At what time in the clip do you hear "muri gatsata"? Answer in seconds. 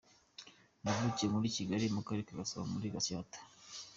2.73-3.37